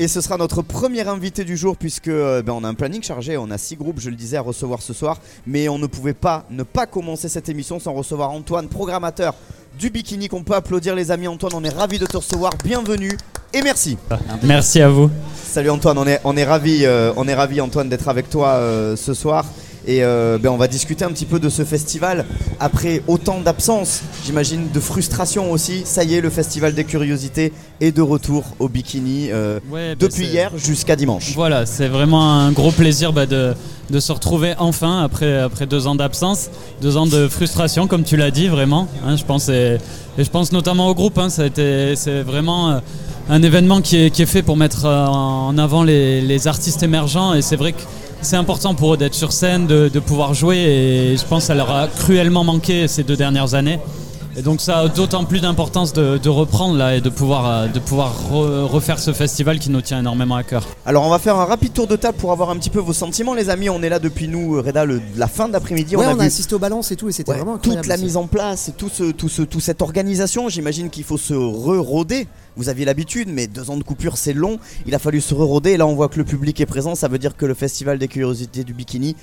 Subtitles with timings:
[0.00, 3.02] Et ce sera notre premier invité du jour puisque euh, ben, on a un planning
[3.02, 5.18] chargé, on a six groupes, je le disais, à recevoir ce soir.
[5.46, 9.34] Mais on ne pouvait pas ne pas commencer cette émission sans recevoir Antoine, programmateur
[9.78, 11.28] du bikini qu'on peut applaudir les amis.
[11.28, 13.14] Antoine, on est ravi de te recevoir, bienvenue
[13.52, 13.98] et merci.
[14.42, 15.10] Merci à vous.
[15.34, 18.54] Salut Antoine, on est, on est ravi, euh, on est ravi Antoine d'être avec toi
[18.54, 19.44] euh, ce soir.
[19.86, 22.26] Et euh, ben, on va discuter un petit peu de ce festival
[22.60, 25.82] après autant d'absence, j'imagine de frustration aussi.
[25.84, 30.06] Ça y est, le festival des curiosités est de retour au bikini euh, Ouais, bah,
[30.06, 31.32] depuis hier jusqu'à dimanche.
[31.34, 33.54] Voilà, c'est vraiment un gros plaisir bah, de,
[33.88, 36.50] de se retrouver enfin après, après deux ans d'absence,
[36.82, 38.86] deux ans de frustration, comme tu l'as dit, vraiment.
[39.06, 39.78] hein, je, pense, et,
[40.18, 41.16] et je pense notamment au groupe.
[41.18, 42.78] hein, ça a été, c'est vraiment euh,
[43.30, 47.32] un événement qui est, qui est fait pour mettre en avant les, les artistes émergents.
[47.32, 47.80] Et c'est vrai que
[48.22, 50.56] c'est important pour eux d'être sur scène, de, pouvoir jouer.
[50.56, 53.78] Et je pense que ça leur a cruellement manqué ces deux dernières années.
[54.36, 57.66] Et donc ça a d'autant plus d'importance de, de reprendre là et de pouvoir, euh,
[57.66, 60.66] de pouvoir re- refaire ce festival qui nous tient énormément à cœur.
[60.86, 62.92] Alors on va faire un rapide tour de table pour avoir un petit peu vos
[62.92, 63.68] sentiments les amis.
[63.68, 65.96] On est là depuis nous, euh, Reda, le- la fin d'après-midi.
[65.96, 67.58] Ouais, on a on a vu assisté aux balances et tout, et c'était Ouais, vraiment
[67.58, 71.18] toute la mise en place, tout ce, tout ce, toute cette organisation, j'imagine qu'il faut
[71.18, 72.28] se re-roder.
[72.56, 74.58] Vous aviez l'habitude, mais deux ans de coupure c'est long.
[74.86, 75.72] Il a fallu se re-roder.
[75.72, 76.94] Et là, on voit que le public est présent.
[76.94, 79.16] Ça veut dire que le festival des curiosités du bikini,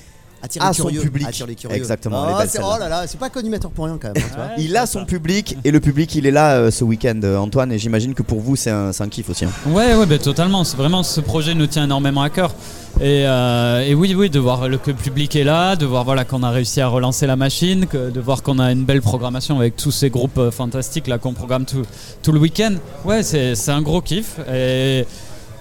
[0.56, 1.28] Attire à les son public.
[1.28, 1.76] attire les curieux.
[1.76, 2.68] Exactement, Oh, celle-là.
[2.76, 4.18] oh là là, c'est pas qu'animateur pour rien quand même.
[4.24, 4.50] hein, tu vois.
[4.58, 7.72] il a son public et le public il est là euh, ce week-end, euh, Antoine.
[7.72, 9.46] Et j'imagine que pour vous c'est un, c'est un kiff aussi.
[9.46, 9.52] hein.
[9.68, 10.64] Ouais, ouais, bah, totalement.
[10.64, 12.54] C'est vraiment ce projet nous tient énormément à cœur.
[13.00, 16.04] Et, euh, et oui, oui, de voir le, que le public est là, de voir
[16.04, 19.04] voilà qu'on a réussi à relancer la machine, que, de voir qu'on a une belle
[19.04, 21.84] programmation avec tous ces groupes euh, fantastiques là qu'on programme tout,
[22.24, 22.74] tout le week-end.
[23.06, 24.40] Ouais, c'est c'est un gros kiff.
[24.52, 25.06] Et,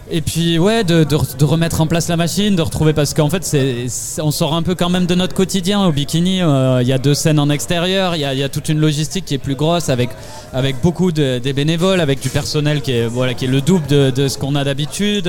[0.09, 3.43] et puis ouais, de, de, remettre en place la machine, de retrouver parce qu'en fait,
[3.43, 3.87] c'est
[4.21, 6.43] on sort un peu quand même de notre quotidien au bikini.
[6.43, 8.79] Euh, Il y a deux scènes en extérieur, il y a, y a toute une
[8.79, 10.11] logistique qui est plus grosse avec
[10.53, 13.87] avec beaucoup de, des bénévoles, avec du personnel qui est voilà qui est le double
[13.89, 15.29] de, de ce qu'on a d'habitude.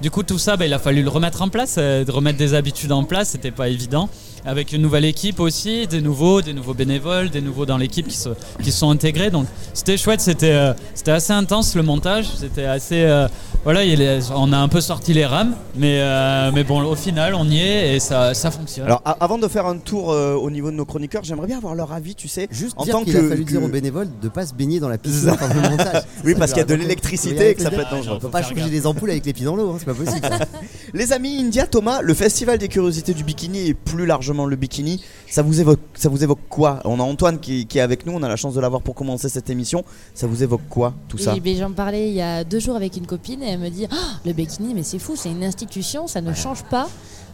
[0.00, 2.38] Du coup, tout ça, bah, il a fallu le remettre en place, euh, de remettre
[2.38, 3.30] des habitudes en place.
[3.30, 4.08] C'était pas évident.
[4.46, 8.16] Avec une nouvelle équipe aussi, des nouveaux, des nouveaux bénévoles, des nouveaux dans l'équipe qui
[8.16, 8.28] se
[8.62, 9.30] qui sont intégrés.
[9.30, 12.26] Donc c'était chouette, c'était euh, c'était assez intense le montage.
[12.38, 13.26] C'était assez
[13.66, 14.00] voilà, il
[14.34, 17.58] on a un peu sorti les rames, mais euh, mais bon, au final, on y
[17.58, 18.86] est et ça ça fonctionne.
[18.86, 21.74] Alors avant de faire un tour euh, au niveau de nos chroniqueurs, j'aimerais bien avoir
[21.74, 22.48] leur avis, tu sais.
[22.50, 24.54] Juste En dire tant qu'il que- a fallu que- dire aux bénévoles de pas se
[24.54, 26.02] baigner dans la piscine pendant le montage.
[26.24, 28.16] Oui, parce qu'il y a de l'électricité et que ça peut être dangereux.
[28.16, 30.26] On peut pas changer des ampoules avec les pieds dans l'eau, hein, c'est pas possible.
[30.94, 35.02] Les amis, India, Thomas, le festival des curiosités du bikini et plus largement le bikini,
[35.28, 36.80] ça vous évoque, ça vous évoque quoi?
[36.84, 38.94] On a Antoine qui, qui est avec nous, on a la chance de l'avoir pour
[38.94, 39.84] commencer cette émission.
[40.14, 41.34] Ça vous évoque quoi tout ça?
[41.58, 44.18] j'en parlais il y a deux jours avec une copine et elle me dit Ah,
[44.26, 46.88] le bikini, mais c'est fou, c'est une institution, ça ne change pas.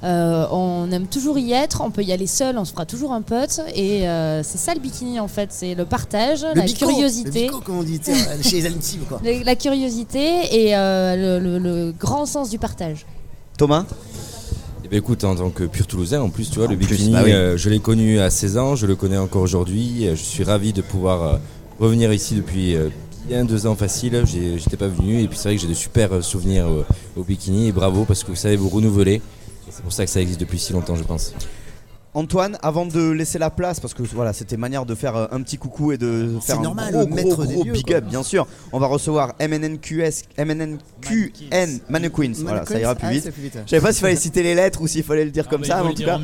[0.04, 3.12] Euh, on aime toujours y être, on peut y aller seul, on se fera toujours
[3.12, 3.60] un pote.
[3.74, 7.42] Et euh, c'est ça le bikini en fait, c'est le partage, Le la bico, curiosité.
[7.46, 8.00] Le bico, comme on dit
[8.42, 9.20] chez les intimes, quoi.
[9.24, 13.06] le- La curiosité et euh, le, le- le grand sens du partage.
[13.58, 13.84] Thomas
[14.84, 16.86] Eh ben, écoute, en tant que pur Toulousain, en plus, tu vois, En le plus,
[16.88, 17.32] bikini, bah oui.
[17.32, 20.06] euh, je l'ai connu à 16 ans, je le connais encore aujourd'hui.
[20.10, 21.36] Je suis ravi de pouvoir euh,
[21.78, 22.74] revenir ici depuis
[23.27, 24.22] bien deux ans facile.
[24.27, 26.84] J'étais pas venu et puis c'est vrai que j'ai de super euh, souvenirs euh,
[27.16, 29.22] au bikini et bravo parce que vous savez vous renouveler.
[29.71, 31.33] C'est pour ça que ça existe depuis si longtemps, je pense.
[32.15, 35.41] Antoine, avant de laisser la place, parce que voilà, c'était manière de faire euh, un
[35.41, 37.97] petit coucou et de faire un normal, gros, maître gros, des gros lieux, big quoi.
[37.97, 38.47] up, bien sûr.
[38.71, 42.33] On va recevoir MNNQS, MNNQN, Mannequins.
[42.43, 43.31] Voilà, ça ira plus Ah, vite.
[43.31, 43.59] plus vite.
[43.65, 45.83] Je savais pas s'il fallait citer les lettres ou s'il fallait le dire comme ça,
[45.83, 46.21] mais en tout cas.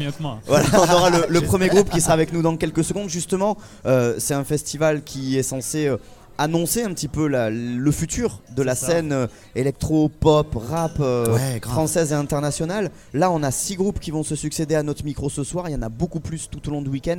[0.47, 3.09] Voilà, on aura le, le premier groupe qui sera avec nous dans quelques secondes.
[3.09, 5.97] Justement, euh, c'est un festival qui est censé euh,
[6.39, 8.87] annoncer un petit peu la- le futur de la ça.
[8.87, 12.91] scène euh, électro, pop, rap euh, Ouais, française et internationale.
[13.13, 15.69] Là, on a six groupes qui vont se succéder à notre micro ce soir.
[15.69, 17.19] Il y en a beaucoup plus tout au long du week-end.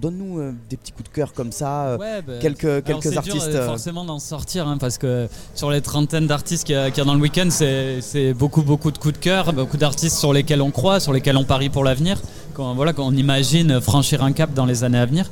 [0.00, 1.84] Donne-nous euh, des petits coups de cœur comme ça.
[1.88, 3.48] euh, Ouais, bah, quelques c'est dur, artistes.
[3.48, 6.90] euh, euh, forcément d'en sortir hein, parce que sur les trentaines d'artistes qu'il y, a-
[6.90, 9.76] qu'il y a dans le week-end, c'est c'est beaucoup beaucoup de coups de cœur, beaucoup
[9.76, 12.18] d'artistes sur lesquels on croit, sur lesquels on parie pour l'avenir.
[12.54, 15.30] Quand voilà, quand on imagine franchir un cap dans les années à venir.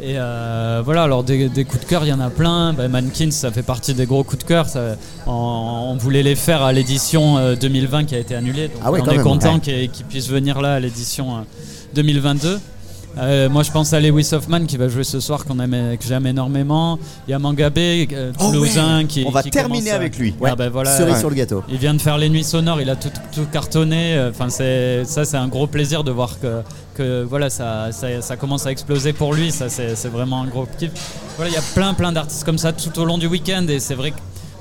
[0.00, 2.72] Et euh, voilà, alors des, des coups de cœur, il y en a plein.
[2.72, 4.68] Bah, Mankins, ça fait partie des gros coups de cœur.
[4.68, 8.68] Ça- on, on voulait les faire à l'édition euh, 2020 qui a été annulée.
[8.68, 9.88] Donc Ah on est même, content ouais.
[9.92, 11.40] qu'ils puissent venir là à l'édition euh,
[11.94, 12.58] 2022.
[13.18, 16.04] Euh, moi, je pense à Lewis Hoffman qui va jouer ce soir, qu'on aime, que
[16.06, 16.98] j'aime énormément.
[17.28, 19.04] Il y a Mangabé, euh, Oh Toulousain, ouais.
[19.04, 19.24] qui.
[19.26, 20.34] On va qui terminer à- avec lui.
[20.44, 21.20] Ah bah voilà, Cerise ouais.
[21.20, 21.62] sur le gâteau.
[21.68, 24.18] il vient de faire les nuits sonores, il a tout, tout cartonné.
[24.30, 26.62] Enfin, c'est ça, c'est un gros plaisir de voir que,
[26.94, 29.50] que voilà, ça, ça, ça commence à exploser pour lui.
[29.50, 30.90] Ça, c'est c'est vraiment un gros kiff.
[31.36, 33.78] Voilà, il y a plein, plein d'artistes comme ça tout au long du week-end, et
[33.80, 34.16] c'est vrai que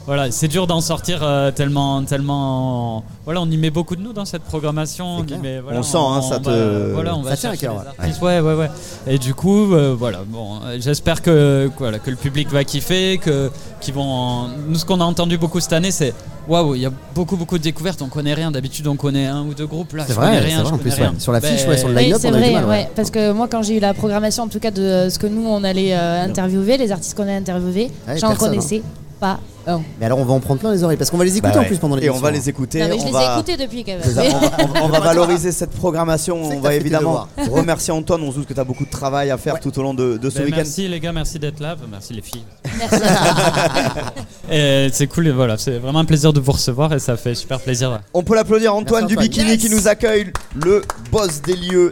[0.07, 3.03] voilà, c'est dur d'en sortir euh, tellement, tellement.
[3.25, 5.17] Voilà, on y met beaucoup de nous dans cette programmation.
[5.19, 5.39] C'est y clair.
[5.41, 7.83] met- voilà, On sent, hein, ça va- voilà, on Ça va tient à chercher cœur,
[7.97, 8.21] les artistes.
[8.21, 8.69] Ouais, ouais, ouais.
[9.07, 13.51] Et du coup, euh, voilà, bon, j'espère que, voilà, que le public va kiffer, que
[13.79, 14.47] qu'ils vont.
[14.67, 16.13] Nous, ce qu'on a entendu beaucoup cette année, c'est
[16.47, 18.01] waouh, il y a beaucoup, beaucoup de découvertes.
[18.01, 18.49] On connaît rien.
[18.51, 19.93] D'habitude, on connaît un ou deux groupes.
[19.93, 20.55] Là, C'est je vrai, connais c'est rien.
[20.57, 21.11] vrai, je en connais plus, rien.
[21.11, 21.19] ouais.
[21.19, 22.63] Sur l'affiche, Ben, ouais, sur le Oui, line-up, c'est on a eu du vrai, mal,
[22.65, 22.69] ouais.
[22.71, 22.89] ouais.
[22.95, 25.45] Parce que moi, quand j'ai eu la programmation, en tout cas de ce que nous
[25.47, 28.81] on allait euh, interviewer, les artistes qu'on a interviewés, j'en personne, connaissais
[29.21, 29.79] pas un.
[29.99, 31.59] Mais alors on va en prendre plein les oreilles parce qu'on va les écouter Bah
[31.59, 31.67] en ouais.
[31.67, 32.19] plus pendant Et l'émission.
[32.19, 32.79] on va les écouter.
[32.81, 33.21] Non, mais je on les va...
[33.21, 34.01] ai écoutés depuis quand même.
[34.03, 36.41] C'est ça, on, va, on- on va valoriser cette programmation.
[36.41, 38.23] Que On t'as va fait tes évidemment remercier Antoine.
[38.23, 40.17] On se doute que tu as beaucoup de travail à faire tout au long de,
[40.17, 40.57] de ce Ben, week-end.
[40.57, 42.43] merci les gars, merci d'être là, merci les filles.
[42.79, 42.95] Merci.
[44.51, 47.35] Et c'est cool, et voilà, c'est vraiment un plaisir de vous recevoir et ça fait
[47.35, 48.01] super plaisir.
[48.13, 49.27] On peut l'applaudir Antoine Merci, du Antoine.
[49.29, 49.61] Bikini Yes.
[49.61, 50.81] qui nous accueille, le
[51.11, 51.89] boss des lieux